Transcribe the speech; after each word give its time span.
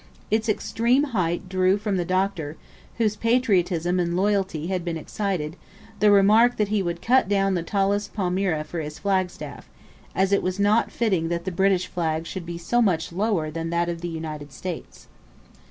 Its 0.31 0.49
extreme 0.49 1.03
height 1.03 1.47
drew 1.47 1.77
from 1.77 1.95
the 1.95 2.03
Doctor 2.03 2.57
whose 2.97 3.15
patriotism 3.15 3.99
and 3.99 4.17
loyalty 4.17 4.65
had 4.65 4.83
been 4.83 4.97
excited 4.97 5.55
the 5.99 6.09
remark 6.09 6.57
that 6.57 6.69
he 6.69 6.81
would 6.81 7.03
cut 7.03 7.29
down 7.29 7.53
the 7.53 7.61
tallest 7.61 8.11
palmyra 8.11 8.63
for 8.63 8.79
his 8.79 8.97
flagstaff, 8.97 9.69
as 10.15 10.31
it 10.33 10.41
was 10.41 10.59
not 10.59 10.89
fitting 10.91 11.29
that 11.29 11.45
the 11.45 11.51
British 11.51 11.85
flag 11.85 12.25
should 12.25 12.47
be 12.47 12.57
so 12.57 12.81
much 12.81 13.13
lower 13.13 13.51
than 13.51 13.69
that 13.69 13.89
of 13.89 14.01
the 14.01 14.07
United 14.09 14.51
States. 14.51 15.05